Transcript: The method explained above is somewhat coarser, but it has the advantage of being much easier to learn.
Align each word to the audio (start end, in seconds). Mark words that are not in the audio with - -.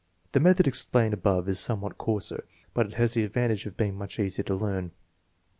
The 0.31 0.39
method 0.39 0.65
explained 0.67 1.13
above 1.13 1.47
is 1.47 1.59
somewhat 1.59 1.99
coarser, 1.99 2.45
but 2.73 2.87
it 2.87 2.93
has 2.95 3.13
the 3.13 3.23
advantage 3.23 3.67
of 3.67 3.77
being 3.77 3.93
much 3.95 4.17
easier 4.17 4.41
to 4.45 4.55
learn. 4.55 4.93